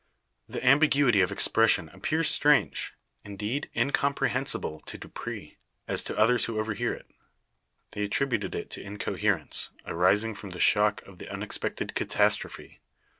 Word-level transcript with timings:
The 0.49 0.65
ambiguity 0.65 1.21
of 1.21 1.31
expression 1.31 1.87
appears 1.89 2.27
strange; 2.27 2.95
indeed 3.23 3.69
incomprehensible, 3.75 4.79
to 4.79 4.97
Dupre, 4.97 5.57
as 5.87 6.01
to 6.05 6.17
others 6.17 6.45
who 6.45 6.59
overhear 6.59 6.91
it. 6.95 7.05
They 7.91 8.03
attributed 8.05 8.55
it 8.55 8.71
to 8.71 8.81
incoherence, 8.83 9.69
arising 9.85 10.33
from 10.33 10.49
the 10.49 10.59
shock 10.59 11.03
of 11.03 11.19
the 11.19 11.29
unexpected 11.29 11.93
catastrophe. 11.93 12.79